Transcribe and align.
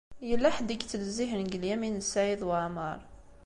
Yella 0.29 0.49
ḥedd 0.55 0.69
i 0.73 0.75
yettnezzihen 0.75 1.41
deg 1.45 1.53
Lyamin 1.61 2.01
n 2.03 2.07
Saɛid 2.11 2.41
Waɛmeṛ. 2.47 2.97